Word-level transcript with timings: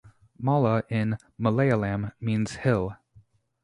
"Mala" 0.39 0.81
in 0.89 1.15
Malayalam 1.39 2.11
means 2.19 2.55
"hill". 2.55 2.97